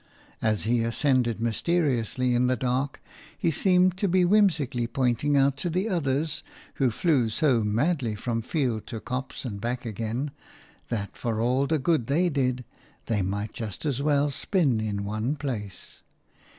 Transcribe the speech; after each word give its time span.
As 0.41 0.63
he 0.63 0.81
ascended 0.81 1.39
mysteriously 1.39 2.33
in 2.33 2.47
the 2.47 2.55
dark, 2.55 3.03
he 3.37 3.51
seemed 3.51 3.97
to 3.97 4.07
be 4.07 4.25
whimsically 4.25 4.87
pointing 4.87 5.37
out 5.37 5.57
to 5.57 5.69
the 5.69 5.87
others, 5.87 6.41
who 6.77 6.89
flew 6.89 7.29
so 7.29 7.61
madly 7.63 8.15
from 8.15 8.41
field 8.41 8.87
to 8.87 8.99
copse 8.99 9.45
and 9.45 9.61
back 9.61 9.85
again, 9.85 10.31
that 10.89 11.15
for 11.15 11.39
all 11.39 11.67
the 11.67 11.77
good 11.77 12.07
they 12.07 12.29
did, 12.29 12.65
they 13.05 13.21
might 13.21 13.53
just 13.53 13.85
as 13.85 14.01
well 14.01 14.31
spin 14.31 14.79
in 14.79 15.05
one 15.05 15.35
place. 15.35 16.01